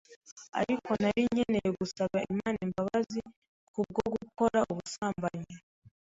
ariko 0.59 0.89
nari 1.01 1.21
nkeneye 1.31 1.69
gusaba 1.79 2.17
Imana 2.31 2.57
imbabazi 2.67 3.19
kubwo 3.71 4.01
gukora 4.15 4.59
ubusambanyi, 4.71 5.55